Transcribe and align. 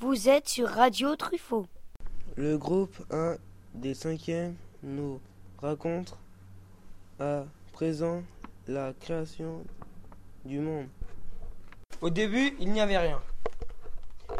Vous 0.00 0.30
êtes 0.30 0.48
sur 0.48 0.66
Radio 0.66 1.14
Truffaut. 1.14 1.66
Le 2.36 2.56
groupe 2.56 2.96
1 3.10 3.36
des 3.74 3.92
cinquièmes 3.92 4.56
nous 4.82 5.20
raconte 5.58 6.16
à 7.18 7.44
présent 7.74 8.22
la 8.66 8.94
création 8.94 9.62
du 10.46 10.58
monde. 10.58 10.88
Au 12.00 12.08
début, 12.08 12.56
il 12.60 12.72
n'y 12.72 12.80
avait 12.80 12.96
rien. 12.96 13.20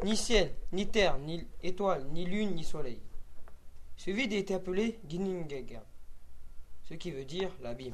Ni 0.02 0.16
ciel, 0.16 0.50
ni 0.72 0.88
terre, 0.88 1.18
ni 1.18 1.46
étoile, 1.62 2.06
ni 2.06 2.24
lune, 2.24 2.54
ni 2.54 2.64
soleil. 2.64 3.02
Ce 3.98 4.10
vide 4.10 4.32
était 4.32 4.54
appelé 4.54 4.98
Giningaga, 5.06 5.84
ce 6.84 6.94
qui 6.94 7.10
veut 7.10 7.26
dire 7.26 7.50
l'abîme. 7.60 7.92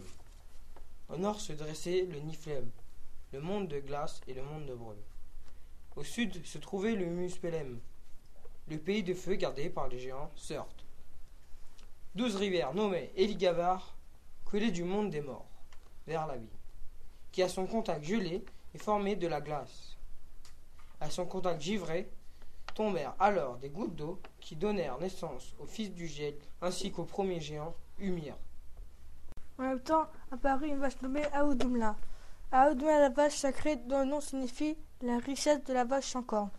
Au 1.08 1.16
nord 1.16 1.40
se 1.40 1.52
dressait 1.52 2.06
le 2.12 2.20
Niflheim, 2.20 2.70
le 3.32 3.40
monde 3.40 3.66
de 3.66 3.80
glace 3.80 4.20
et 4.28 4.34
le 4.34 4.44
monde 4.44 4.66
de 4.66 4.74
brume. 4.74 4.94
Au 5.96 6.04
sud 6.04 6.44
se 6.44 6.58
trouvait 6.58 6.94
le 6.94 7.06
Muspelem, 7.06 7.80
le 8.68 8.78
pays 8.78 9.02
de 9.02 9.14
feu 9.14 9.34
gardé 9.36 9.70
par 9.70 9.88
les 9.88 9.98
géants 9.98 10.30
Surt. 10.34 10.84
Douze 12.14 12.36
rivières 12.36 12.74
nommées 12.74 13.12
Eligavar 13.16 13.96
coulaient 14.44 14.70
du 14.70 14.84
monde 14.84 15.08
des 15.08 15.22
morts 15.22 15.48
vers 16.06 16.26
la 16.26 16.36
vie, 16.36 16.58
qui 17.32 17.42
à 17.42 17.48
son 17.48 17.66
contact 17.66 18.04
gelé 18.04 18.44
est 18.74 18.78
formé 18.78 19.16
de 19.16 19.26
la 19.26 19.40
glace. 19.40 19.96
À 21.00 21.08
son 21.08 21.24
contact 21.24 21.62
givré 21.62 22.10
tombèrent 22.74 23.14
alors 23.18 23.56
des 23.56 23.70
gouttes 23.70 23.96
d'eau 23.96 24.20
qui 24.38 24.54
donnèrent 24.54 24.98
naissance 24.98 25.54
au 25.58 25.64
fils 25.64 25.90
du 25.94 26.06
gel 26.06 26.34
ainsi 26.60 26.92
qu'au 26.92 27.04
premier 27.04 27.40
géant 27.40 27.74
Umir. 27.98 28.36
En 29.58 29.62
même 29.62 29.80
temps 29.80 30.06
apparut 30.30 30.68
une 30.68 30.78
vache 30.78 31.00
nommée 31.00 31.24
Aoudoumla. 31.32 31.96
Aoudoumla 32.52 33.00
la 33.00 33.08
vache 33.08 33.36
sacrée 33.36 33.76
dont 33.76 34.00
le 34.00 34.04
nom 34.04 34.20
signifie 34.20 34.76
la 35.02 35.18
richesse 35.18 35.62
de 35.64 35.74
la 35.74 35.84
vache 35.84 36.06
sans 36.06 36.22
cornes. 36.22 36.50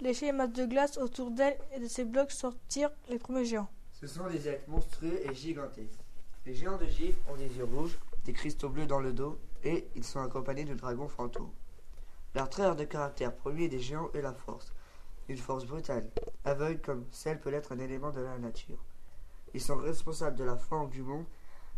Lécher 0.00 0.26
les 0.26 0.32
masses 0.32 0.52
de 0.52 0.66
glace 0.66 0.98
autour 0.98 1.30
d'elle 1.30 1.58
et 1.74 1.80
de 1.80 1.86
ses 1.86 2.04
blocs 2.04 2.32
sortirent 2.32 2.90
les 3.08 3.18
premiers 3.18 3.44
géants. 3.44 3.68
Ce 3.92 4.06
sont 4.06 4.28
des 4.28 4.48
êtres 4.48 4.68
monstrueux 4.68 5.20
et 5.24 5.34
gigantesques. 5.34 6.00
Les 6.46 6.54
géants 6.54 6.78
de 6.78 6.86
givre 6.86 7.18
ont 7.28 7.36
des 7.36 7.48
yeux 7.48 7.64
rouges, 7.64 7.98
des 8.24 8.32
cristaux 8.32 8.68
bleus 8.68 8.86
dans 8.86 9.00
le 9.00 9.12
dos 9.12 9.38
et 9.64 9.86
ils 9.96 10.04
sont 10.04 10.20
accompagnés 10.20 10.64
de 10.64 10.74
dragons 10.74 11.08
fantômes. 11.08 11.50
Leur 12.34 12.48
trait 12.48 12.74
de 12.74 12.84
caractère 12.84 13.34
premier 13.34 13.68
des 13.68 13.80
géants 13.80 14.10
est 14.14 14.22
la 14.22 14.32
force. 14.32 14.72
Une 15.28 15.36
force 15.36 15.64
brutale, 15.64 16.08
aveugle 16.44 16.80
comme 16.80 17.06
celle 17.10 17.40
peut 17.40 17.50
l'être 17.50 17.72
un 17.72 17.78
élément 17.78 18.10
de 18.10 18.20
la 18.20 18.38
nature. 18.38 18.78
Ils 19.54 19.60
sont 19.60 19.76
responsables 19.76 20.36
de 20.36 20.44
la 20.44 20.56
forme 20.56 20.90
du 20.90 21.02
monde 21.02 21.26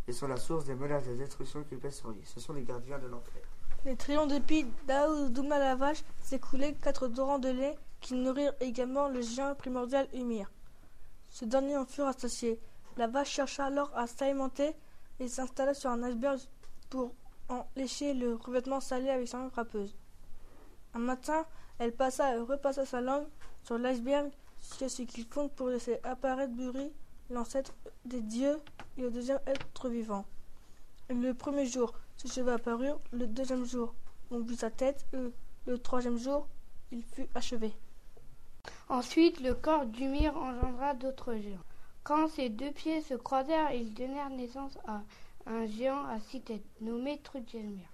et 0.06 0.12
sont 0.12 0.28
la 0.28 0.36
source 0.36 0.64
des 0.64 0.75
menaces 0.75 1.06
de 1.06 1.14
destruction 1.14 1.62
qui 1.64 1.77
pèsent 1.77 1.97
sur 1.97 2.10
lui. 2.10 2.22
Ce 2.25 2.41
sont 2.41 2.53
les 2.53 2.62
gardiens 2.64 2.98
de 2.98 3.06
l'enfer. 3.06 3.42
Les 3.86 3.97
triomphes 3.97 4.28
de 4.28 4.39
Pi 4.39 4.67
d'Aoudouma 4.86 5.59
la 5.59 5.75
vache 5.75 6.05
s'écoulaient 6.23 6.75
quatre 6.75 7.09
torrents 7.09 7.39
de 7.39 7.48
lait 7.48 7.78
qui 8.03 8.12
nourrirent 8.12 8.53
également 8.61 9.09
le 9.09 9.22
géant 9.22 9.55
primordial 9.55 10.06
Humir. 10.12 10.53
Ce 11.31 11.47
dernier 11.47 11.78
en 11.78 11.87
fut 11.87 12.03
rassasié. 12.03 12.61
La 12.98 13.06
vache 13.06 13.31
chercha 13.31 13.64
alors 13.64 13.91
à 13.97 14.06
s'alimenter 14.06 14.75
et 15.19 15.28
s'installa 15.28 15.72
sur 15.72 15.89
un 15.89 16.03
iceberg 16.03 16.39
pour 16.91 17.14
en 17.48 17.64
lécher 17.75 18.12
le 18.12 18.34
revêtement 18.34 18.81
salé 18.81 19.09
avec 19.09 19.28
sa 19.28 19.39
langue 19.39 19.55
râpeuse. 19.55 19.97
Un 20.92 20.98
matin, 20.98 21.47
elle 21.78 21.94
passa 21.94 22.34
et 22.34 22.39
repassa 22.39 22.84
sa 22.84 23.00
langue 23.00 23.27
sur 23.62 23.78
l'iceberg 23.78 24.31
jusqu'à 24.61 24.91
ce 24.91 25.03
qu'il 25.03 25.25
fonde 25.25 25.53
pour 25.53 25.69
laisser 25.69 26.00
apparaître 26.05 26.53
Buri, 26.53 26.92
l'ancêtre 27.31 27.72
des 28.05 28.20
dieux 28.20 28.61
et 28.98 29.00
le 29.00 29.11
deuxième 29.11 29.41
être 29.47 29.89
vivant. 29.89 30.27
Le 31.09 31.33
premier 31.33 31.65
jour, 31.65 31.94
ses 32.20 32.28
cheveux 32.28 32.52
apparurent, 32.52 33.00
le 33.12 33.26
deuxième 33.26 33.64
jour, 33.64 33.94
on 34.30 34.40
vit 34.40 34.56
sa 34.56 34.70
tête, 34.70 35.06
et 35.14 35.32
le 35.66 35.78
troisième 35.78 36.18
jour, 36.18 36.46
il 36.92 37.02
fut 37.02 37.28
achevé. 37.34 37.72
Ensuite, 38.90 39.40
le 39.40 39.54
corps 39.54 39.86
d'Umir 39.86 40.36
engendra 40.36 40.92
d'autres 40.92 41.34
géants. 41.36 41.64
Quand 42.02 42.28
ces 42.28 42.50
deux 42.50 42.72
pieds 42.72 43.00
se 43.00 43.14
croisèrent, 43.14 43.72
ils 43.72 43.94
donnèrent 43.94 44.28
naissance 44.28 44.76
à 44.86 45.00
un 45.46 45.64
géant 45.64 46.04
à 46.04 46.20
six 46.20 46.42
têtes, 46.42 46.66
nommé 46.82 47.19
Trudgelmir, 47.22 47.88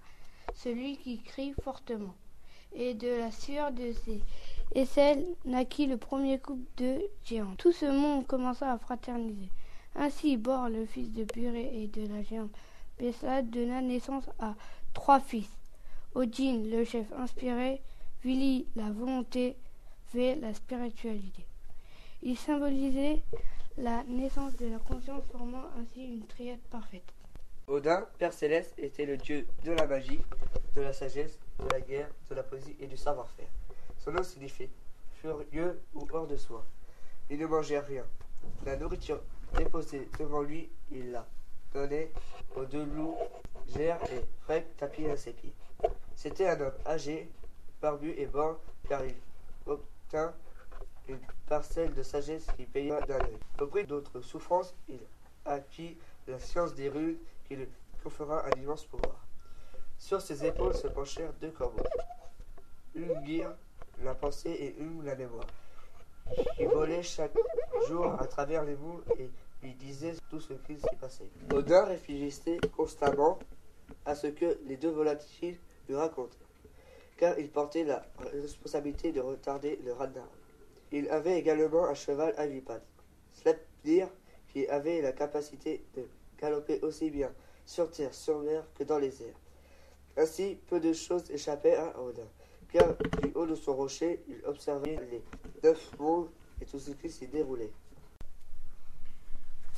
celui 0.55 0.97
qui 0.97 1.21
crie 1.21 1.53
fortement. 1.63 2.13
Et 2.73 2.95
de 2.95 3.07
la 3.07 3.31
sueur 3.31 3.71
de 3.71 3.93
ses 3.93 4.21
aisselles 4.75 5.25
naquit 5.45 5.87
le 5.87 5.95
premier 5.95 6.37
couple 6.37 6.69
de 6.75 6.99
géants. 7.23 7.55
Tout 7.57 7.71
ce 7.71 7.85
monde 7.85 8.27
commença 8.27 8.69
à 8.73 8.77
fraterniser. 8.77 9.49
Ainsi, 9.95 10.35
Bor, 10.35 10.67
le 10.67 10.85
fils 10.85 11.13
de 11.13 11.23
Buré 11.23 11.81
et 11.81 11.87
de 11.87 12.05
la 12.13 12.23
géante 12.23 12.51
Bessa, 12.99 13.41
donna 13.41 13.81
naissance 13.81 14.29
à 14.39 14.55
trois 14.93 15.19
fils. 15.19 15.49
Odin, 16.15 16.63
le 16.65 16.83
chef 16.83 17.05
inspiré, 17.13 17.81
Vili, 18.23 18.65
la 18.75 18.89
volonté, 18.89 19.55
V, 20.13 20.35
la 20.35 20.53
spiritualité. 20.53 21.45
Il 22.23 22.37
symbolisait 22.37 23.21
la 23.77 24.03
naissance 24.05 24.55
de 24.55 24.67
la 24.67 24.79
conscience 24.79 25.23
formant 25.31 25.65
ainsi 25.79 26.03
une 26.03 26.25
triade 26.25 26.59
parfaite. 26.71 27.13
Odin, 27.67 28.07
Père 28.17 28.33
céleste, 28.33 28.73
était 28.79 29.05
le 29.05 29.17
dieu 29.17 29.45
de 29.63 29.71
la 29.73 29.85
magie, 29.85 30.19
de 30.75 30.81
la 30.81 30.93
sagesse, 30.93 31.37
de 31.59 31.69
la 31.71 31.81
guerre, 31.81 32.09
de 32.29 32.35
la 32.35 32.43
poésie 32.43 32.75
et 32.79 32.87
du 32.87 32.97
savoir-faire. 32.97 33.49
Son 33.99 34.11
nom 34.11 34.23
signifie 34.23 34.69
furieux 35.21 35.79
ou 35.93 36.07
hors 36.11 36.25
de 36.25 36.37
soi. 36.37 36.65
Il 37.29 37.37
ne 37.37 37.45
mangeait 37.45 37.79
rien. 37.79 38.05
La 38.65 38.77
nourriture 38.77 39.21
déposée 39.55 40.07
devant 40.17 40.41
lui, 40.41 40.69
il 40.91 41.11
la 41.11 41.27
donnait 41.73 42.11
aux 42.55 42.65
deux 42.65 42.85
loups, 42.85 43.17
Gère 43.67 44.01
et 44.11 44.25
Frek 44.41 44.65
tapis 44.77 45.07
à 45.07 45.17
ses 45.17 45.33
pieds. 45.33 45.53
C'était 46.15 46.47
un 46.47 46.59
homme 46.61 46.73
âgé, 46.85 47.29
barbu 47.81 48.11
et 48.17 48.25
borgne, 48.25 48.57
car 48.87 49.05
il 49.05 49.15
obtint 49.65 50.33
une 51.07 51.19
parcelle 51.47 51.93
de 51.93 52.03
sagesse 52.03 52.47
qui 52.55 52.65
paya 52.65 53.01
d'un 53.01 53.19
œil. 53.19 53.37
Au 53.61 53.67
prix 53.67 53.85
d'autres 53.85 54.21
souffrances, 54.21 54.73
il 54.89 54.99
acquit 55.45 55.97
la 56.27 56.39
science 56.39 56.73
des 56.73 56.89
runes 56.89 57.17
qui 57.47 57.55
lui 57.55 57.67
conféra 58.03 58.45
un 58.45 58.59
immense 58.59 58.85
pouvoir. 58.85 59.25
Sur 59.97 60.21
ses 60.21 60.45
épaules 60.45 60.75
se 60.75 60.87
penchèrent 60.87 61.33
deux 61.41 61.51
corbeaux. 61.51 61.83
Une 62.95 63.13
guire 63.21 63.53
la 64.03 64.13
pensée 64.13 64.51
et 64.51 64.77
une 64.79 65.03
la 65.03 65.15
mémoire. 65.15 65.47
Il 66.59 66.67
volait 66.67 67.03
chaque 67.03 67.33
jour 67.87 68.19
à 68.19 68.27
travers 68.27 68.63
les 68.63 68.75
moules 68.75 69.03
et 69.17 69.29
lui 69.63 69.73
disait 69.73 70.13
tout 70.29 70.39
ce 70.39 70.53
qui 70.53 70.77
s'y 70.77 70.95
passait. 70.99 71.29
Odin 71.53 71.85
réfléchissait 71.85 72.59
constamment 72.75 73.39
à 74.05 74.15
ce 74.15 74.27
que 74.27 74.59
les 74.65 74.77
deux 74.77 74.89
volatiles 74.89 75.57
lui 75.87 75.95
racontaient, 75.95 76.37
car 77.17 77.37
il 77.39 77.49
portait 77.49 77.83
la 77.83 78.05
responsabilité 78.33 79.11
de 79.11 79.21
retarder 79.21 79.79
le 79.83 79.93
radar. 79.93 80.27
Il 80.91 81.09
avait 81.09 81.37
également 81.37 81.85
un 81.85 81.93
cheval 81.93 82.33
avipade, 82.37 82.83
Sleipnir, 83.33 84.09
qui 84.49 84.67
avait 84.67 85.01
la 85.01 85.11
capacité 85.11 85.83
de 85.95 86.07
galoper 86.39 86.79
aussi 86.81 87.09
bien 87.09 87.33
sur 87.65 87.91
terre, 87.91 88.13
sur 88.13 88.39
mer 88.39 88.65
que 88.75 88.83
dans 88.83 88.97
les 88.97 89.21
airs. 89.23 89.39
Ainsi, 90.15 90.57
peu 90.67 90.79
de 90.79 90.93
choses 90.93 91.29
échappaient 91.29 91.75
à 91.75 91.99
Odin, 91.99 92.27
car 92.71 92.95
du 93.21 93.31
haut 93.35 93.45
de 93.45 93.55
son 93.55 93.75
rocher, 93.75 94.23
il 94.27 94.43
observait 94.45 94.97
les 95.11 95.21
neuf 95.63 95.91
mondes 95.99 96.29
et 96.61 96.65
tout 96.65 96.79
ce 96.79 96.91
qui 96.91 97.09
s'y 97.09 97.27
déroulait. 97.27 97.71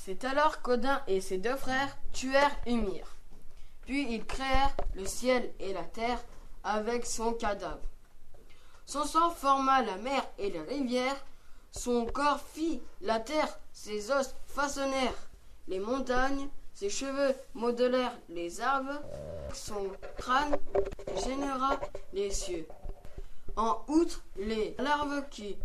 C'est 0.09 0.25
alors 0.25 0.63
qu'Odin 0.63 1.03
et 1.05 1.21
ses 1.21 1.37
deux 1.37 1.55
frères 1.55 1.95
tuèrent 2.13 2.57
Ymir. 2.65 3.15
Puis 3.83 4.11
ils 4.11 4.25
créèrent 4.25 4.75
le 4.95 5.05
ciel 5.05 5.53
et 5.59 5.71
la 5.71 5.83
terre 5.83 6.19
avec 6.63 7.05
son 7.05 7.31
cadavre. 7.33 7.77
Son 8.87 9.03
sang 9.03 9.29
forma 9.29 9.83
la 9.83 9.97
mer 9.97 10.27
et 10.39 10.49
les 10.49 10.61
rivières, 10.61 11.23
son 11.71 12.07
corps 12.07 12.41
fit 12.41 12.81
la 13.01 13.19
terre, 13.19 13.59
ses 13.71 14.09
os 14.09 14.33
façonnèrent 14.47 15.29
les 15.67 15.79
montagnes, 15.79 16.49
ses 16.73 16.89
cheveux 16.89 17.35
modelèrent 17.53 18.17
les 18.29 18.61
arbres, 18.61 18.99
son 19.53 19.91
crâne 20.17 20.57
généra 21.23 21.79
les 22.13 22.31
cieux. 22.31 22.67
En 23.55 23.77
outre, 23.87 24.23
les 24.37 24.75
larves 24.79 25.29
qui 25.29 25.55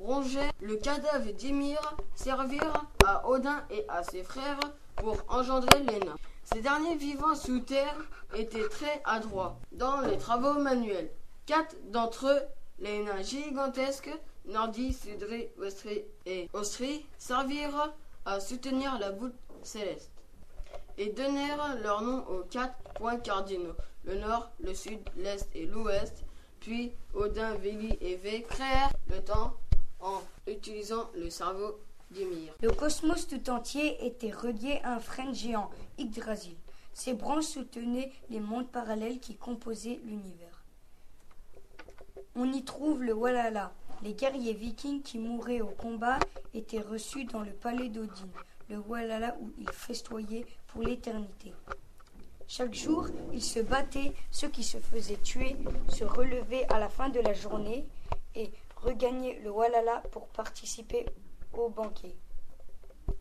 rongeaient 0.00 0.50
le 0.60 0.76
cadavre 0.76 1.30
d'Ymir 1.32 1.78
servirent 2.14 2.86
à 3.06 3.28
Odin 3.28 3.64
et 3.70 3.84
à 3.88 4.02
ses 4.02 4.22
frères 4.22 4.58
pour 4.96 5.16
engendrer 5.28 5.80
les 5.80 6.00
nains. 6.00 6.16
Ces 6.44 6.60
derniers 6.60 6.96
vivant 6.96 7.34
sous 7.34 7.60
terre 7.60 7.96
étaient 8.34 8.68
très 8.68 9.02
adroits 9.04 9.58
dans 9.72 10.00
les 10.00 10.18
travaux 10.18 10.54
manuels. 10.54 11.10
Quatre 11.46 11.76
d'entre 11.90 12.28
eux, 12.28 12.40
les 12.78 13.02
nains 13.02 13.22
gigantesques, 13.22 14.10
Nordi, 14.46 14.92
Sudri, 14.92 15.48
Westri 15.58 16.02
et 16.26 16.48
Ostri, 16.52 17.06
servirent 17.18 17.94
à 18.24 18.40
soutenir 18.40 18.98
la 18.98 19.10
voûte 19.10 19.34
céleste 19.62 20.10
et 20.98 21.10
donnèrent 21.10 21.78
leur 21.82 22.02
nom 22.02 22.24
aux 22.28 22.42
quatre 22.50 22.76
points 22.94 23.18
cardinaux, 23.18 23.74
le 24.04 24.16
nord, 24.16 24.50
le 24.60 24.74
sud, 24.74 25.00
l'est 25.16 25.48
et 25.54 25.66
l'ouest. 25.66 26.24
Puis 26.60 26.92
Odin, 27.14 27.54
Vili 27.54 27.96
et 28.00 28.16
V 28.16 28.42
créèrent 28.42 28.92
le 29.08 29.22
temps 29.22 29.54
en 30.00 30.22
utilisant 30.46 31.10
le 31.14 31.30
cerveau 31.30 31.78
d'Ymir. 32.10 32.52
Le 32.60 32.70
cosmos 32.70 33.26
tout 33.26 33.50
entier 33.50 34.04
était 34.04 34.32
relié 34.32 34.80
à 34.82 34.94
un 34.94 35.00
frêne 35.00 35.34
géant, 35.34 35.70
Yggdrasil. 35.98 36.56
Ses 36.92 37.14
branches 37.14 37.44
soutenaient 37.44 38.12
les 38.30 38.40
mondes 38.40 38.68
parallèles 38.68 39.20
qui 39.20 39.36
composaient 39.36 40.00
l'univers. 40.04 40.64
On 42.34 42.52
y 42.52 42.64
trouve 42.64 43.02
le 43.02 43.12
Walhalla, 43.12 43.72
Les 44.02 44.14
guerriers 44.14 44.54
vikings 44.54 45.02
qui 45.02 45.18
mouraient 45.18 45.60
au 45.60 45.68
combat 45.68 46.18
étaient 46.54 46.80
reçus 46.80 47.24
dans 47.24 47.40
le 47.40 47.52
palais 47.52 47.88
d'Odin, 47.88 48.28
le 48.70 48.78
Walhalla 48.78 49.36
où 49.40 49.50
ils 49.58 49.70
festoyaient 49.70 50.46
pour 50.68 50.82
l'éternité. 50.82 51.52
Chaque 52.48 52.74
jour, 52.74 53.06
ils 53.32 53.42
se 53.42 53.60
battaient, 53.60 54.12
ceux 54.30 54.48
qui 54.48 54.64
se 54.64 54.78
faisaient 54.78 55.20
tuer 55.22 55.56
se 55.88 56.04
relevaient 56.04 56.66
à 56.68 56.80
la 56.80 56.88
fin 56.88 57.08
de 57.08 57.20
la 57.20 57.32
journée 57.32 57.86
et 58.34 58.50
regagnaient 58.82 59.38
le 59.42 59.50
Walhalla 59.50 60.02
pour 60.10 60.28
participer 60.28 61.06
au 61.52 61.68
banquet. 61.68 62.14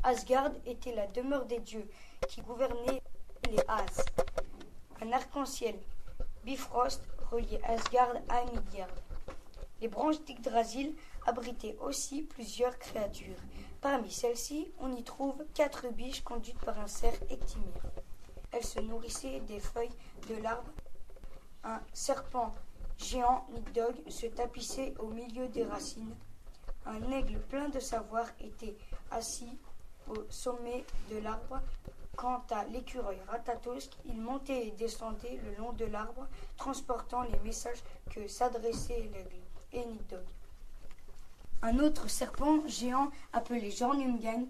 Asgard 0.03 0.51
était 0.65 0.94
la 0.94 1.07
demeure 1.07 1.45
des 1.45 1.59
dieux 1.59 1.89
qui 2.27 2.41
gouvernaient 2.41 3.01
les 3.50 3.59
As. 3.67 4.06
Un 5.01 5.11
arc-en-ciel, 5.11 5.75
Bifrost, 6.44 7.01
reliait 7.31 7.61
Asgard 7.63 8.13
à 8.29 8.44
Midgard. 8.45 8.88
Les 9.81 9.88
branches 9.88 10.21
d'Yggdrasil 10.21 10.95
abritaient 11.25 11.77
aussi 11.81 12.23
plusieurs 12.23 12.77
créatures. 12.77 13.38
Parmi 13.81 14.11
celles-ci, 14.11 14.71
on 14.79 14.94
y 14.94 15.03
trouve 15.03 15.45
quatre 15.53 15.88
biches 15.89 16.21
conduites 16.21 16.59
par 16.59 16.79
un 16.79 16.88
cerf 16.88 17.17
Ectimir. 17.29 17.81
Elles 18.51 18.65
se 18.65 18.79
nourrissaient 18.79 19.39
des 19.41 19.59
feuilles 19.59 19.95
de 20.27 20.35
l'arbre. 20.35 20.71
Un 21.63 21.79
serpent 21.94 22.53
géant, 23.00 23.48
Nidog, 23.51 23.96
se 24.10 24.28
tapissait 24.28 24.94
au 25.00 25.07
milieu 25.07 25.48
des 25.48 25.63
racines. 25.63 26.16
Un 26.86 27.12
aigle 27.12 27.40
plein 27.40 27.69
de 27.69 27.80
savoir 27.80 28.28
était 28.40 28.78
assis 29.12 29.57
au 30.07 30.16
sommet 30.30 30.86
de 31.12 31.18
l'arbre. 31.18 31.62
Quant 32.16 32.44
à 32.50 32.66
l'écureuil 32.66 33.19
Ratatosk, 33.28 33.92
il 34.06 34.19
montait 34.19 34.68
et 34.68 34.72
descendait 34.72 35.40
le 35.46 35.56
long 35.56 35.72
de 35.72 35.86
l'arbre, 35.86 36.28
transportant 36.57 37.24
les 37.24 37.40
messages 37.40 37.81
que 38.10 38.28
s'adressait 38.28 39.10
l'aigle 39.13 39.38
et 39.72 39.86
Nidog. 39.86 40.25
Un 41.62 41.80
autre 41.80 42.10
serpent 42.10 42.66
géant 42.68 43.10
appelé 43.34 43.72
Jornungang 43.72 44.48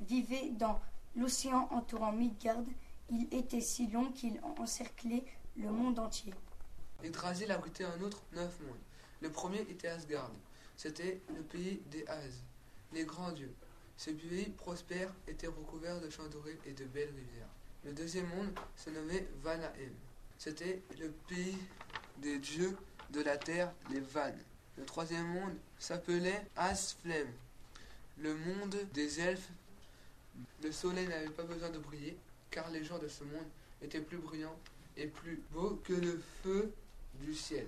vivait 0.00 0.50
dans 0.50 0.80
l'océan 1.16 1.68
entourant 1.70 2.12
Midgard. 2.12 2.64
Il 3.10 3.32
était 3.34 3.60
si 3.60 3.88
long 3.88 4.10
qu'il 4.12 4.40
encerclait 4.58 5.24
le 5.56 5.70
monde 5.70 5.98
entier. 5.98 6.32
Yggdrasil 7.04 7.50
abritait 7.50 7.84
un 7.84 8.00
autre 8.00 8.22
neuf 8.32 8.58
mondes. 8.60 8.76
Le 9.20 9.30
premier 9.30 9.60
était 9.62 9.88
Asgard. 9.88 10.30
C'était 10.76 11.20
le 11.34 11.42
pays 11.42 11.80
des 11.90 12.06
As, 12.06 12.42
les 12.92 13.04
grands 13.04 13.32
dieux. 13.32 13.52
Ce 13.96 14.10
pays 14.10 14.50
prospère 14.50 15.12
était 15.28 15.46
recouvert 15.46 16.00
de 16.00 16.10
champs 16.10 16.26
dorés 16.28 16.58
et 16.66 16.72
de 16.72 16.84
belles 16.84 17.14
rivières. 17.14 17.48
Le 17.84 17.92
deuxième 17.92 18.28
monde 18.28 18.52
se 18.76 18.90
nommait 18.90 19.26
Vanahem. 19.42 19.92
C'était 20.38 20.82
le 20.98 21.10
pays 21.28 21.58
des 22.18 22.38
dieux 22.38 22.76
de 23.10 23.20
la 23.20 23.36
terre, 23.36 23.72
les 23.90 24.00
Vannes. 24.00 24.42
Le 24.78 24.84
troisième 24.84 25.26
monde 25.26 25.54
s'appelait 25.78 26.46
Asflem, 26.56 27.28
le 28.18 28.34
monde 28.34 28.76
des 28.94 29.20
elfes. 29.20 29.50
Le 30.62 30.72
soleil 30.72 31.06
n'avait 31.08 31.30
pas 31.30 31.42
besoin 31.42 31.70
de 31.70 31.78
briller, 31.78 32.16
car 32.50 32.70
les 32.70 32.84
gens 32.84 32.98
de 32.98 33.08
ce 33.08 33.22
monde 33.24 33.46
étaient 33.82 34.00
plus 34.00 34.18
brillants 34.18 34.58
et 34.96 35.06
plus 35.06 35.40
beaux 35.52 35.78
que 35.84 35.92
le 35.92 36.22
feu 36.42 36.72
du 37.22 37.34
ciel. 37.34 37.66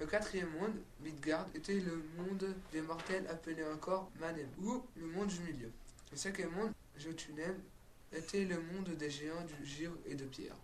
Le 0.00 0.06
quatrième 0.06 0.50
monde, 0.50 0.74
Midgard, 1.00 1.46
était 1.54 1.78
le 1.78 2.02
monde 2.16 2.54
des 2.72 2.80
mortels 2.80 3.26
appelé 3.28 3.64
encore 3.64 4.10
Manem, 4.18 4.48
ou 4.60 4.82
le 4.96 5.06
monde 5.06 5.28
du 5.28 5.40
milieu. 5.40 5.70
Le 6.10 6.16
cinquième 6.16 6.50
monde, 6.50 6.72
Jotunheim, 6.96 7.56
était 8.12 8.44
le 8.44 8.60
monde 8.60 8.90
des 8.90 9.10
géants 9.10 9.44
du 9.44 9.66
givre 9.66 9.96
et 10.06 10.14
de 10.14 10.24
pierre. 10.24 10.56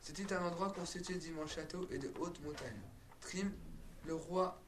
C'était 0.00 0.32
un 0.34 0.44
endroit 0.44 0.70
constitué 0.70 1.14
d'immenses 1.14 1.54
châteaux 1.54 1.86
et 1.90 1.98
de 1.98 2.10
hautes 2.18 2.40
montagnes. 2.40 2.80
Trim, 3.20 3.52
le 4.06 4.14
roi 4.14 4.60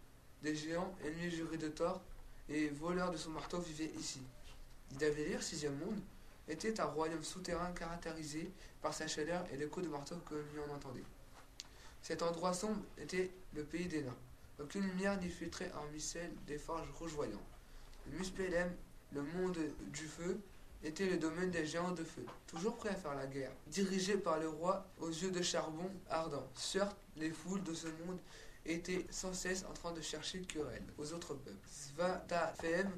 des 0.42 0.54
géants, 0.54 0.94
ennemi 1.04 1.30
juré 1.30 1.58
de 1.58 1.68
Thor 1.68 2.02
et 2.48 2.68
voleur 2.68 3.10
de 3.10 3.16
son 3.16 3.30
marteau, 3.30 3.58
vivait 3.58 3.92
ici. 3.98 4.20
Nidavellir, 4.92 5.42
sixième 5.42 5.78
monde, 5.78 6.00
était 6.48 6.80
un 6.80 6.84
royaume 6.84 7.24
souterrain 7.24 7.72
caractérisé 7.72 8.50
par 8.80 8.94
sa 8.94 9.06
chaleur 9.08 9.44
et 9.52 9.56
les 9.56 9.66
coups 9.66 9.86
de 9.86 9.90
marteau 9.90 10.16
que 10.28 10.34
l'on 10.54 10.72
en 10.72 10.76
entendait. 10.76 11.04
Cet 12.06 12.22
endroit 12.22 12.52
sombre 12.52 12.84
était 12.98 13.32
le 13.52 13.64
pays 13.64 13.88
des 13.88 14.00
nains. 14.00 14.14
Aucune 14.60 14.82
lumière 14.82 15.20
n'y 15.20 15.28
filtrait 15.28 15.72
hormis 15.74 16.00
celle 16.00 16.30
des 16.46 16.56
forges 16.56 16.88
rougeoyantes. 17.00 17.40
Le 18.06 18.16
Muspelem, 18.16 18.72
le 19.10 19.22
monde 19.22 19.58
du 19.88 20.04
feu, 20.04 20.38
était 20.84 21.06
le 21.06 21.16
domaine 21.16 21.50
des 21.50 21.66
géants 21.66 21.90
de 21.90 22.04
feu, 22.04 22.24
toujours 22.46 22.76
prêts 22.76 22.90
à 22.90 22.94
faire 22.94 23.16
la 23.16 23.26
guerre, 23.26 23.50
dirigé 23.66 24.16
par 24.16 24.38
le 24.38 24.48
roi 24.48 24.86
aux 25.00 25.08
yeux 25.08 25.32
de 25.32 25.42
charbon 25.42 25.90
ardent. 26.08 26.48
Certes, 26.54 26.96
les 27.16 27.32
foules 27.32 27.64
de 27.64 27.74
ce 27.74 27.88
monde 27.88 28.20
étaient 28.64 29.04
sans 29.10 29.32
cesse 29.32 29.64
en 29.68 29.72
train 29.72 29.90
de 29.90 30.00
chercher 30.00 30.42
querelle 30.42 30.86
aux 30.98 31.12
autres 31.12 31.34
peuples. 31.34 31.68
Svatafem, 31.68 32.88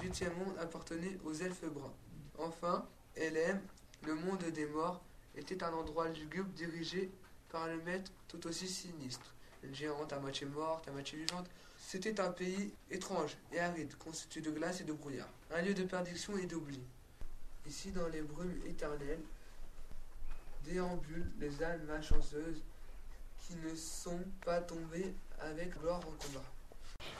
huitième 0.00 0.34
monde, 0.34 0.56
appartenait 0.60 1.18
aux 1.24 1.32
elfes 1.32 1.64
bruns. 1.64 1.94
Enfin, 2.38 2.86
Elem, 3.16 3.60
le 4.04 4.14
monde 4.14 4.44
des 4.44 4.66
morts, 4.66 5.02
était 5.34 5.64
un 5.64 5.72
endroit 5.72 6.08
lugubre 6.10 6.50
dirigé 6.50 7.10
par 7.50 7.66
le 7.66 7.80
maître 7.82 8.10
tout 8.28 8.46
aussi 8.46 8.66
sinistre. 8.68 9.34
Une 9.62 9.74
géante 9.74 10.12
à 10.12 10.18
moitié 10.18 10.46
morte, 10.46 10.86
à 10.88 10.92
moitié 10.92 11.18
vivante. 11.18 11.46
C'était 11.78 12.20
un 12.20 12.30
pays 12.30 12.72
étrange 12.90 13.36
et 13.52 13.60
aride, 13.60 13.96
constitué 13.98 14.40
de 14.40 14.50
glace 14.50 14.80
et 14.80 14.84
de 14.84 14.92
brouillard. 14.92 15.28
Un 15.54 15.62
lieu 15.62 15.74
de 15.74 15.84
perdition 15.84 16.36
et 16.36 16.46
d'oubli. 16.46 16.80
Ici, 17.66 17.90
dans 17.90 18.08
les 18.08 18.22
brumes 18.22 18.60
éternelles, 18.66 19.22
déambulent 20.64 21.32
les 21.38 21.62
âmes 21.62 21.84
malchanceuses 21.86 22.62
qui 23.38 23.54
ne 23.56 23.74
sont 23.74 24.20
pas 24.44 24.60
tombées 24.60 25.14
avec 25.40 25.78
gloire 25.78 25.98
en 26.00 26.26
combat. 26.26 26.44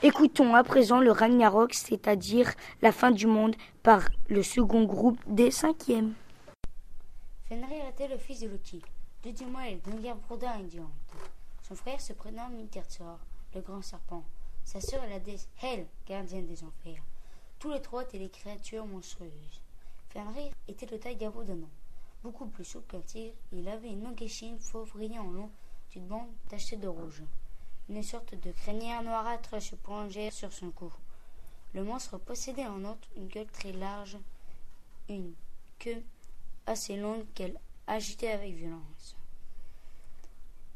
Écoutons 0.02 0.54
à 0.54 0.64
présent 0.64 1.00
le 1.00 1.12
Ragnarok, 1.12 1.74
c'est-à-dire 1.74 2.52
la 2.82 2.92
fin 2.92 3.10
du 3.10 3.26
monde, 3.26 3.54
par 3.82 4.02
le 4.28 4.42
second 4.42 4.84
groupe 4.84 5.18
des 5.26 5.50
cinquièmes. 5.50 6.14
Fenrir 7.48 7.88
était 7.88 8.08
le 8.08 8.18
fils 8.18 8.40
de 8.40 8.48
Loki. 8.48 8.82
Deux 9.26 9.32
diamants 9.32 9.62
et 9.62 9.80
d'une 9.84 10.00
guerre 10.00 10.14
broda 10.14 10.52
indiante. 10.52 10.92
Son 11.64 11.74
frère 11.74 12.00
se 12.00 12.12
prénomme 12.12 12.54
Mintertsor, 12.54 13.18
le 13.56 13.60
grand 13.60 13.82
serpent. 13.82 14.22
Sa 14.62 14.80
sœur 14.80 15.02
est 15.02 15.10
la 15.10 15.18
déesse 15.18 15.48
Hel, 15.60 15.88
gardienne 16.06 16.46
des 16.46 16.62
enfers. 16.62 17.02
Tous 17.58 17.72
les 17.72 17.82
trois 17.82 18.04
étaient 18.04 18.20
des 18.20 18.28
créatures 18.28 18.86
monstrueuses. 18.86 19.60
Fenrir 20.10 20.52
était 20.68 20.86
de 20.86 20.96
taille 20.96 21.16
d'abandonnant. 21.16 21.68
Beaucoup 22.22 22.46
plus 22.46 22.64
souple 22.64 22.86
qu'un 22.86 23.00
tigre, 23.00 23.34
il 23.50 23.68
avait 23.68 23.88
une 23.88 24.04
longue 24.04 24.22
échine 24.22 24.60
fauve 24.60 24.92
en 24.94 25.30
long 25.32 25.50
d'une 25.90 26.06
bande 26.06 26.30
tachée 26.48 26.76
de 26.76 26.86
rouge. 26.86 27.24
Une 27.88 28.04
sorte 28.04 28.36
de 28.36 28.52
crinière 28.52 29.02
noirâtre 29.02 29.60
se 29.60 29.74
prolongeait 29.74 30.30
sur 30.30 30.52
son 30.52 30.70
cou. 30.70 30.92
Le 31.74 31.82
monstre 31.82 32.16
possédait 32.18 32.68
en 32.68 32.84
outre 32.84 33.08
une 33.16 33.26
gueule 33.26 33.50
très 33.50 33.72
large, 33.72 34.18
une 35.08 35.34
queue 35.80 36.04
assez 36.64 36.96
longue 36.96 37.24
qu'elle 37.34 37.58
agitait 37.86 38.32
avec 38.32 38.54
violence. 38.54 39.16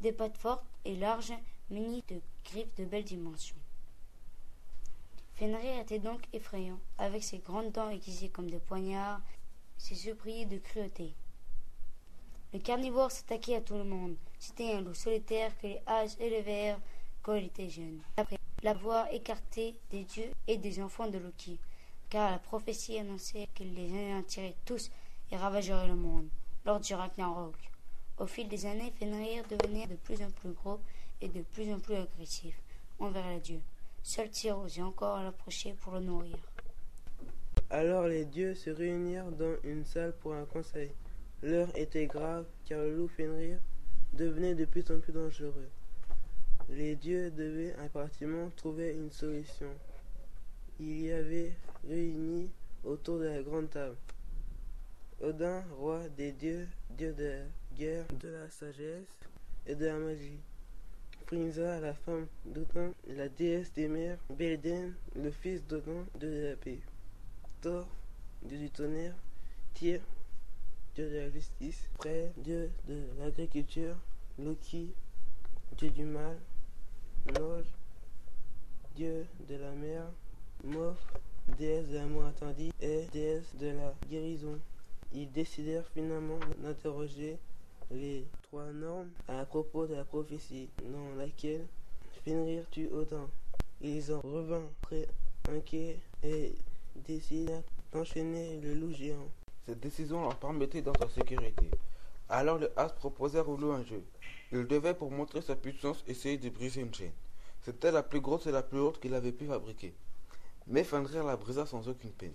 Des 0.01 0.11
pattes 0.11 0.37
fortes 0.37 0.65
et 0.85 0.95
larges, 0.95 1.33
munies 1.69 2.03
de 2.07 2.21
griffes 2.45 2.75
de 2.75 2.85
belle 2.85 3.03
dimension. 3.03 3.55
Fenrir 5.35 5.79
était 5.79 5.99
donc 5.99 6.21
effrayant, 6.33 6.79
avec 6.97 7.23
ses 7.23 7.39
grandes 7.39 7.71
dents 7.71 7.89
aiguisées 7.89 8.29
comme 8.29 8.49
des 8.49 8.59
poignards, 8.59 9.21
ses 9.77 10.05
yeux 10.05 10.13
brillaient 10.13 10.45
de 10.45 10.57
cruauté. 10.57 11.13
Le 12.53 12.59
carnivore 12.59 13.11
s'attaquait 13.11 13.55
à 13.55 13.61
tout 13.61 13.75
le 13.75 13.83
monde. 13.83 14.15
C'était 14.37 14.73
un 14.73 14.81
loup 14.81 14.93
solitaire 14.93 15.57
que 15.57 15.67
les 15.67 15.81
âges 15.87 16.17
élevèrent 16.19 16.79
quand 17.23 17.35
il 17.35 17.45
était 17.45 17.69
jeune. 17.69 18.01
Après 18.17 18.37
l'avoir 18.61 19.11
écarté 19.11 19.79
des 19.89 20.03
dieux 20.03 20.31
et 20.47 20.57
des 20.57 20.81
enfants 20.81 21.07
de 21.07 21.17
Loki, 21.17 21.57
car 22.09 22.29
la 22.29 22.39
prophétie 22.39 22.99
annonçait 22.99 23.47
qu'il 23.55 23.73
les 23.73 23.89
anéantirait 23.89 24.55
tous 24.65 24.91
et 25.31 25.37
ravagerait 25.37 25.87
le 25.87 25.95
monde 25.95 26.29
lors 26.65 26.79
du 26.79 26.93
Ragnarok. 26.93 27.55
Au 28.17 28.27
fil 28.27 28.47
des 28.47 28.65
années, 28.65 28.93
Fenrir 28.99 29.43
devenait 29.49 29.87
de 29.87 29.95
plus 29.95 30.21
en 30.21 30.29
plus 30.29 30.51
gros 30.51 30.79
et 31.21 31.27
de 31.27 31.41
plus 31.41 31.71
en 31.73 31.79
plus 31.79 31.95
agressif 31.95 32.55
envers 32.99 33.27
les 33.29 33.39
dieux. 33.39 33.61
Seul 34.03 34.29
Tyr 34.29 34.57
osait 34.57 34.81
encore 34.81 35.21
l'approcher 35.23 35.73
pour 35.81 35.93
le 35.93 36.01
nourrir. 36.01 36.37
Alors 37.69 38.07
les 38.07 38.25
dieux 38.25 38.53
se 38.53 38.69
réunirent 38.69 39.31
dans 39.31 39.55
une 39.63 39.85
salle 39.85 40.13
pour 40.19 40.33
un 40.33 40.45
conseil. 40.45 40.91
L'heure 41.41 41.75
était 41.75 42.05
grave, 42.05 42.45
car 42.65 42.81
le 42.81 42.95
loup 42.95 43.07
Fenrir 43.07 43.59
devenait 44.13 44.55
de 44.55 44.65
plus 44.65 44.89
en 44.91 44.99
plus 44.99 45.13
dangereux. 45.13 45.69
Les 46.69 46.95
dieux 46.95 47.31
devaient 47.31 47.75
impérativement 47.75 48.49
trouver 48.55 48.91
une 48.91 49.09
solution. 49.09 49.69
Il 50.79 51.01
y 51.01 51.11
avait 51.11 51.53
réunis 51.87 52.51
autour 52.83 53.19
de 53.19 53.25
la 53.25 53.41
grande 53.41 53.69
table 53.69 53.95
Odin, 55.23 55.63
roi 55.77 56.09
des 56.17 56.31
dieux, 56.31 56.67
dieu 56.97 57.13
de 57.13 57.23
la 57.23 57.77
guerre, 57.77 58.05
de 58.19 58.29
la 58.29 58.49
sagesse 58.49 59.05
et 59.67 59.75
de 59.75 59.85
la 59.85 59.99
magie. 59.99 60.39
Frinza, 61.27 61.79
la 61.79 61.93
femme 61.93 62.25
d'Odin, 62.43 62.91
la 63.07 63.29
déesse 63.29 63.71
des 63.73 63.87
mers, 63.87 64.17
Belden, 64.31 64.95
le 65.15 65.29
fils 65.29 65.63
d'Odin, 65.67 66.05
dieu 66.19 66.31
de 66.31 66.47
la 66.47 66.55
paix. 66.55 66.79
Thor, 67.61 67.87
dieu 68.41 68.57
du 68.57 68.71
tonnerre, 68.71 69.13
Tyr, 69.75 70.01
dieu 70.95 71.07
de 71.07 71.17
la 71.17 71.29
justice, 71.29 71.87
Frey, 71.99 72.31
dieu 72.37 72.71
de 72.87 73.03
l'agriculture, 73.19 73.95
Loki, 74.39 74.91
dieu 75.77 75.91
du 75.91 76.03
mal, 76.03 76.37
Nod, 77.27 77.65
dieu 78.95 79.27
de 79.47 79.55
la 79.55 79.71
mer, 79.71 80.03
Moph, 80.63 80.97
déesse 81.59 81.87
de 81.89 81.97
l'amour 81.97 82.25
interdit, 82.25 82.73
et 82.81 83.05
déesse 83.13 83.55
de 83.59 83.67
la 83.67 83.93
guérison. 84.09 84.59
Ils 85.13 85.31
décidèrent 85.31 85.87
finalement 85.93 86.39
d'interroger 86.59 87.37
les 87.91 88.25
trois 88.43 88.71
normes 88.71 89.09
à 89.27 89.45
propos 89.45 89.85
de 89.85 89.95
la 89.95 90.05
prophétie 90.05 90.69
dans 90.83 91.15
laquelle 91.15 91.67
Fenrir 92.23 92.63
tue 92.71 92.87
Odin. 92.87 93.27
Ils 93.81 94.13
en 94.13 94.21
revinrent 94.21 94.71
très 94.81 95.07
inquiets 95.49 95.99
et 96.23 96.55
décidèrent 96.95 97.63
d'enchaîner 97.91 98.61
le 98.61 98.73
loup 98.73 98.93
géant. 98.93 99.27
Cette 99.65 99.81
décision 99.81 100.21
leur 100.21 100.37
permettait 100.37 100.81
d'être 100.81 101.05
en 101.05 101.09
sécurité. 101.09 101.69
Alors 102.29 102.57
les 102.57 102.69
As 102.77 102.89
proposèrent 102.89 103.49
au 103.49 103.57
loup 103.57 103.71
un 103.73 103.83
jeu. 103.83 104.03
Il 104.53 104.65
devait, 104.65 104.93
pour 104.93 105.11
montrer 105.11 105.41
sa 105.41 105.55
puissance, 105.55 106.03
essayer 106.07 106.37
de 106.37 106.49
briser 106.49 106.81
une 106.81 106.93
chaîne. 106.93 107.11
C'était 107.63 107.91
la 107.91 108.03
plus 108.03 108.21
grosse 108.21 108.47
et 108.47 108.51
la 108.51 108.63
plus 108.63 108.79
haute 108.79 108.99
qu'il 108.99 109.13
avait 109.13 109.31
pu 109.31 109.45
fabriquer. 109.45 109.93
Mais 110.67 110.83
Fenrir 110.83 111.25
la 111.25 111.35
brisa 111.35 111.65
sans 111.65 111.87
aucune 111.89 112.11
peine. 112.11 112.33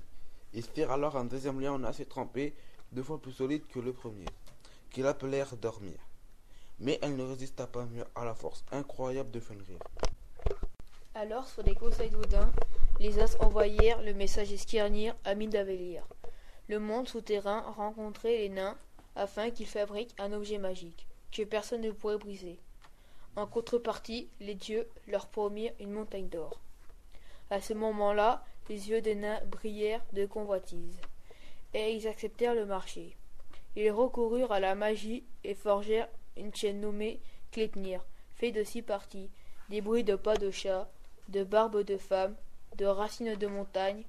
Firent 0.53 0.91
alors 0.91 1.17
un 1.17 1.25
deuxième 1.25 1.61
lien 1.61 1.73
en 1.73 1.85
acier 1.85 2.07
trempé, 2.07 2.55
deux 2.93 3.03
fois 3.03 3.21
plus 3.21 3.33
solide 3.33 3.67
que 3.67 3.79
le 3.79 3.93
premier, 3.93 4.27
qu'ils 4.91 5.07
appelèrent 5.07 5.57
Dormir. 5.57 5.99
Mais 6.79 6.99
elle 7.03 7.17
ne 7.17 7.25
résista 7.25 7.67
pas 7.67 7.85
mieux 7.87 8.05
à 8.15 8.25
la 8.25 8.35
force 8.35 8.65
incroyable 8.73 9.31
de 9.31 9.41
Fenrir. 9.41 9.79
Alors, 11.15 11.47
sur 11.47 11.63
les 11.63 11.75
conseils 11.75 12.11
d'Odin, 12.11 12.51
les 13.01 13.19
As 13.19 13.37
envoyèrent 13.41 14.03
le 14.03 14.13
messager 14.13 14.57
Skirnir 14.57 15.17
à 15.25 15.35
Mindavelir, 15.35 16.07
le 16.69 16.79
monde 16.79 17.09
souterrain, 17.09 17.61
rencontrer 17.77 18.39
les 18.39 18.49
nains 18.49 18.77
afin 19.15 19.51
qu'ils 19.51 19.67
fabriquent 19.67 20.15
un 20.19 20.33
objet 20.33 20.59
magique 20.59 21.07
que 21.33 21.43
personne 21.43 21.81
ne 21.81 21.91
pourrait 21.91 22.19
briser. 22.19 22.59
En 23.37 23.47
contrepartie, 23.47 24.29
les 24.41 24.55
dieux 24.55 24.89
leur 25.09 25.27
promirent 25.27 25.75
une 25.81 25.93
montagne 25.93 26.29
d'or. 26.29 26.61
À 27.51 27.61
ce 27.61 27.75
moment-là, 27.75 28.45
les 28.69 28.91
yeux 28.91 29.01
des 29.01 29.15
nains 29.15 29.41
brillèrent 29.47 30.05
de 30.13 30.27
convoitise, 30.27 31.01
et 31.75 31.93
ils 31.93 32.09
acceptèrent 32.09 32.55
le 32.55 32.67
marché. 32.67 33.17
Ils 33.77 33.91
recoururent 33.91 34.53
à 34.53 34.61
la 34.61 34.75
magie 34.75 35.25
et 35.45 35.55
forgèrent 35.55 36.09
une 36.37 36.55
chaîne 36.55 36.81
nommée 36.81 37.21
Klepnir, 37.53 38.05
faite 38.37 38.55
de 38.55 38.65
six 38.65 38.83
parties, 38.83 39.31
des 39.69 39.81
bruits 39.81 40.05
de 40.05 40.17
pas 40.17 40.37
de 40.37 40.51
chat, 40.51 40.91
de 41.29 41.45
barbes 41.45 41.83
de 41.83 41.97
femme, 41.97 42.37
de 42.77 42.87
racines 42.87 43.35
de 43.35 43.47
montagne, 43.47 44.05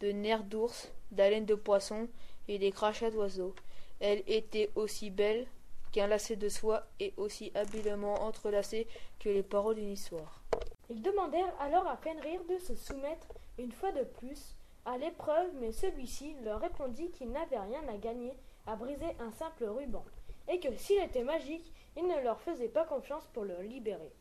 de 0.00 0.10
nerfs 0.12 0.44
d'ours, 0.44 0.92
d'haleines 1.10 1.46
de 1.46 1.54
poisson 1.54 2.08
et 2.48 2.58
des 2.58 2.72
crachats 2.72 3.10
d'oiseaux. 3.10 3.54
Elle 4.00 4.22
était 4.26 4.70
aussi 4.74 5.10
belle 5.10 5.46
qu'un 5.92 6.06
lacet 6.06 6.36
de 6.36 6.48
soie 6.48 6.86
et 6.98 7.12
aussi 7.16 7.52
habilement 7.54 8.22
entrelacée 8.22 8.86
que 9.20 9.28
les 9.28 9.42
paroles 9.42 9.76
d'une 9.76 9.90
histoire. 9.90 10.42
Ils 10.90 11.02
demandèrent 11.02 11.54
alors 11.60 11.86
à 11.86 11.96
Fenrir 11.96 12.42
de 12.44 12.58
se 12.58 12.74
soumettre 12.74 13.28
une 13.62 13.72
fois 13.72 13.92
de 13.92 14.04
plus 14.04 14.56
à 14.84 14.98
l'épreuve, 14.98 15.50
mais 15.60 15.72
celui-ci 15.72 16.34
leur 16.42 16.60
répondit 16.60 17.10
qu'il 17.12 17.30
n'avait 17.30 17.58
rien 17.58 17.86
à 17.88 17.96
gagner 17.96 18.34
à 18.66 18.76
briser 18.76 19.16
un 19.20 19.30
simple 19.30 19.64
ruban, 19.64 20.04
et 20.48 20.58
que 20.58 20.76
s'il 20.76 21.00
était 21.00 21.22
magique, 21.22 21.72
il 21.96 22.06
ne 22.06 22.20
leur 22.22 22.40
faisait 22.40 22.68
pas 22.68 22.84
confiance 22.84 23.26
pour 23.32 23.44
le 23.44 23.60
libérer. 23.62 24.12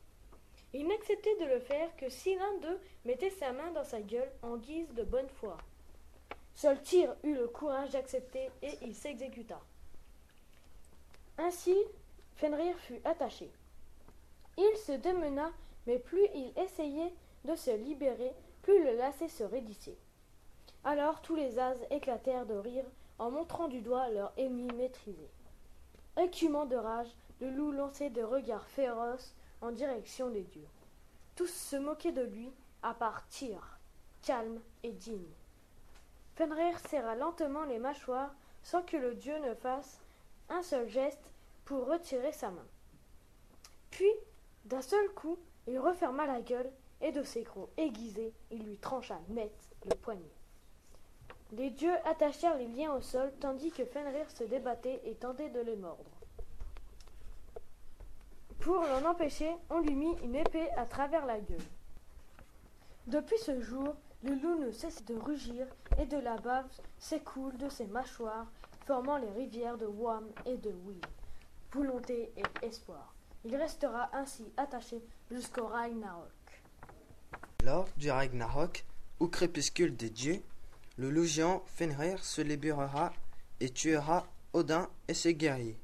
Il 0.74 0.88
n'acceptait 0.88 1.36
de 1.38 1.46
le 1.46 1.60
faire 1.60 1.96
que 1.98 2.10
si 2.10 2.36
l'un 2.36 2.58
d'eux 2.60 2.80
mettait 3.06 3.30
sa 3.32 3.52
main 3.52 3.72
dans 3.72 3.84
sa 3.84 4.02
gueule 4.02 4.32
en 4.42 4.58
guise 4.58 4.94
de 4.94 5.04
bonne 5.04 5.30
foi. 5.30 5.58
Seul 6.54 6.82
Tyr 6.82 7.14
eut 7.24 7.36
le 7.36 7.48
courage 7.48 7.92
d'accepter 7.92 8.50
et 8.62 8.78
il 8.82 8.96
s'exécuta. 8.96 9.60
Ainsi, 11.38 11.76
Fenrir 12.36 12.78
fut 12.80 13.02
attaché. 13.04 13.52
Il 14.58 14.78
se 14.78 14.94
démena, 14.94 15.52
mais 15.88 15.98
plus 15.98 16.26
il 16.36 16.54
essayait 16.58 17.14
de 17.46 17.56
se 17.56 17.72
libérer, 17.72 18.34
plus 18.62 18.84
le 18.84 18.96
lacet 18.96 19.28
se 19.28 19.44
raidissait. 19.44 19.98
Alors 20.84 21.22
tous 21.22 21.36
les 21.36 21.60
as 21.60 21.76
éclatèrent 21.90 22.46
de 22.46 22.56
rire 22.56 22.86
en 23.20 23.32
montrant 23.32 23.68
du 23.68 23.82
doigt 23.82 24.10
leur 24.10 24.34
ennemi 24.38 24.68
maîtrisé. 24.74 25.30
Écumant 26.18 26.66
de 26.66 26.76
rage, 26.76 27.16
le 27.40 27.50
loup 27.50 27.72
lançait 27.72 28.10
des 28.10 28.24
regards 28.24 28.68
féroces 28.68 29.36
en 29.62 29.72
direction 29.72 30.30
des 30.30 30.44
dieux. 30.44 30.68
Tous 31.36 31.48
se 31.48 31.76
moquaient 31.76 32.12
de 32.12 32.24
lui, 32.24 32.52
à 32.84 32.94
part 32.94 33.28
Tyr, 33.28 33.78
calme 34.24 34.60
et 34.84 34.92
digne. 34.92 35.34
Fenrir 36.36 36.80
serra 36.80 37.16
lentement 37.16 37.64
les 37.64 37.80
mâchoires 37.80 38.34
sans 38.64 38.82
que 38.82 38.98
le 38.98 39.16
dieu 39.16 39.38
ne 39.40 39.54
fasse 39.56 40.00
un 40.50 40.62
seul 40.64 40.88
geste 40.88 41.32
pour 41.66 41.88
retirer 41.88 42.32
sa 42.32 42.52
main. 42.52 42.66
Puis, 43.92 44.12
d'un 44.66 44.82
seul 44.82 45.10
coup, 45.12 45.38
il 45.68 45.80
referma 45.80 46.26
la 46.26 46.42
gueule 46.42 46.72
et 47.02 47.12
de 47.12 47.24
ses 47.24 47.44
crocs 47.44 47.70
aiguisés, 47.78 48.34
il 48.52 48.64
lui 48.64 48.78
trancha 48.78 49.20
net 49.30 49.52
le 49.86 49.96
poignet. 49.96 50.22
Les 51.54 51.70
dieux 51.70 51.96
attachèrent 52.06 52.58
les 52.58 52.68
liens 52.68 52.94
au 52.94 53.02
sol 53.02 53.32
tandis 53.40 53.72
que 53.72 53.84
Fenrir 53.86 54.30
se 54.32 54.44
débattait 54.46 55.02
et 55.04 55.16
tentait 55.16 55.50
de 55.50 55.60
les 55.60 55.76
mordre. 55.76 56.04
Pour 58.60 58.82
l'en 58.84 59.10
empêcher, 59.10 59.52
on 59.70 59.80
lui 59.80 59.96
mit 59.96 60.16
une 60.24 60.36
épée 60.36 60.70
à 60.78 60.86
travers 60.86 61.26
la 61.26 61.40
gueule. 61.40 61.60
Depuis 63.08 63.40
ce 63.40 63.60
jour, 63.60 63.96
le 64.24 64.36
loup 64.36 64.60
ne 64.60 64.72
cesse 64.72 65.04
de 65.04 65.16
rugir 65.16 65.68
et 66.00 66.06
de 66.06 66.18
la 66.18 66.38
bave 66.38 66.70
s'écoule 67.00 67.58
de 67.58 67.70
ses 67.70 67.88
mâchoires, 67.88 68.46
formant 68.86 69.18
les 69.18 69.32
rivières 69.32 69.78
de 69.78 69.88
Wam 69.88 70.30
et 70.46 70.58
de 70.58 70.70
Will. 70.70 71.02
Volonté 71.74 72.32
et 72.38 72.66
espoir. 72.66 73.16
Il 73.44 73.56
restera 73.56 74.10
ainsi 74.14 74.46
attaché 74.58 75.04
jusqu'au 75.32 75.66
Ragnarok. 75.66 76.30
Lors 77.64 77.88
du 77.98 78.10
Ragnarok, 78.10 78.86
au 79.20 79.28
crépuscule 79.28 79.96
des 79.96 80.10
dieux, 80.10 80.42
le 80.98 81.12
loup 81.12 81.26
géant 81.26 81.64
Fenrir 81.68 82.24
se 82.24 82.42
libérera 82.42 83.14
et 83.60 83.70
tuera 83.70 84.26
Odin 84.54 84.90
et 85.08 85.14
ses 85.14 85.36
guerriers. 85.36 85.78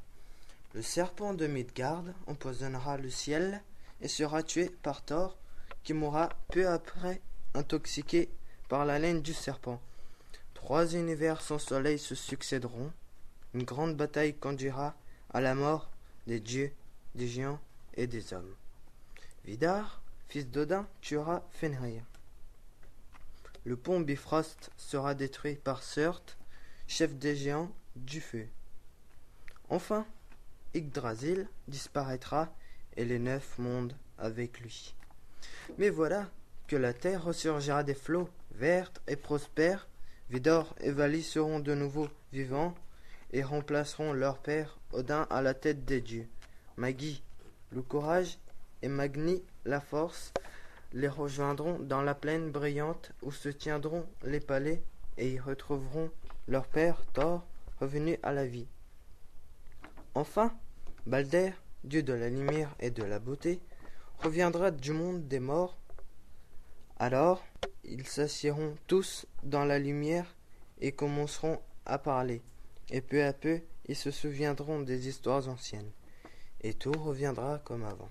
Le 0.73 0.81
serpent 0.81 1.35
de 1.35 1.45
Midgard 1.45 2.03
empoisonnera 2.25 2.97
le 2.97 3.11
ciel 3.11 3.61
et 4.01 4.07
sera 4.07 4.41
tué 4.41 4.71
par 4.81 5.05
Thor, 5.05 5.37
qui 5.83 5.93
mourra 5.93 6.29
peu 6.49 6.67
après 6.67 7.21
intoxiqué 7.53 8.29
par 8.69 8.83
la 8.83 8.97
laine 8.97 9.21
du 9.21 9.33
serpent. 9.33 9.79
Trois 10.55 10.95
univers 10.95 11.41
sans 11.41 11.59
soleil 11.59 11.99
se 11.99 12.15
succéderont. 12.15 12.91
Une 13.53 13.63
grande 13.63 13.95
bataille 13.95 14.33
conduira 14.33 14.95
à 15.31 15.41
la 15.41 15.53
mort 15.53 15.91
des 16.25 16.39
dieux, 16.39 16.73
des 17.13 17.27
géants 17.27 17.59
et 17.95 18.07
des 18.07 18.33
hommes. 18.33 18.55
Vidar, 19.45 20.01
fils 20.29 20.47
d'Odin, 20.47 20.87
tuera 21.01 21.47
Fenrir. 21.51 22.03
Le 23.65 23.75
pont 23.75 23.99
Bifrost 23.99 24.71
sera 24.77 25.13
détruit 25.13 25.55
par 25.55 25.83
Surt, 25.83 26.37
chef 26.87 27.15
des 27.15 27.35
géants 27.35 27.71
du 27.95 28.21
feu. 28.21 28.47
Enfin, 29.69 30.05
Yggdrasil 30.73 31.47
disparaîtra 31.67 32.53
et 32.95 33.05
les 33.05 33.19
neuf 33.19 33.57
mondes 33.57 33.93
avec 34.17 34.59
lui. 34.61 34.95
Mais 35.77 35.89
voilà 35.89 36.29
que 36.67 36.75
la 36.75 36.93
terre 36.93 37.23
ressurgira 37.23 37.83
des 37.83 37.93
flots, 37.93 38.29
verte 38.51 39.01
et 39.07 39.15
prospère. 39.15 39.87
Vidor 40.29 40.75
et 40.81 40.91
Vali 40.91 41.23
seront 41.23 41.59
de 41.59 41.73
nouveau 41.73 42.09
vivants 42.33 42.75
et 43.31 43.43
remplaceront 43.43 44.13
leur 44.13 44.39
père 44.39 44.77
Odin 44.91 45.25
à 45.29 45.41
la 45.41 45.53
tête 45.53 45.85
des 45.85 46.01
dieux. 46.01 46.27
Magi, 46.75 47.23
le 47.71 47.81
courage, 47.81 48.37
et 48.81 48.87
Magni, 48.87 49.41
la 49.67 49.81
force, 49.81 50.33
les 50.93 51.09
rejoindront 51.09 51.77
dans 51.79 52.01
la 52.01 52.15
plaine 52.15 52.51
brillante 52.51 53.11
où 53.21 53.31
se 53.31 53.49
tiendront 53.49 54.05
les 54.23 54.39
palais 54.39 54.81
et 55.17 55.33
y 55.33 55.39
retrouveront 55.39 56.09
leur 56.47 56.65
père 56.67 57.05
Thor 57.13 57.45
revenu 57.81 58.17
à 58.23 58.31
la 58.31 58.45
vie. 58.45 58.67
Enfin, 60.15 60.57
Balder, 61.05 61.51
dieu 61.83 62.01
de 62.01 62.13
la 62.13 62.29
lumière 62.29 62.73
et 62.79 62.89
de 62.89 63.03
la 63.03 63.19
beauté, 63.19 63.59
reviendra 64.19 64.71
du 64.71 64.93
monde 64.93 65.27
des 65.27 65.39
morts. 65.39 65.77
Alors, 66.97 67.45
ils 67.83 68.07
s'assieront 68.07 68.75
tous 68.87 69.27
dans 69.43 69.65
la 69.65 69.79
lumière 69.79 70.35
et 70.79 70.93
commenceront 70.93 71.59
à 71.85 71.97
parler, 71.97 72.41
et 72.89 73.01
peu 73.01 73.23
à 73.23 73.33
peu 73.33 73.61
ils 73.87 73.95
se 73.95 74.11
souviendront 74.11 74.81
des 74.81 75.07
histoires 75.07 75.47
anciennes, 75.47 75.91
et 76.61 76.73
tout 76.73 76.91
reviendra 76.91 77.59
comme 77.59 77.85
avant. 77.85 78.09